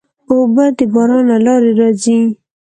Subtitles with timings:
[0.31, 2.19] اوبه د باران له لارې راځي.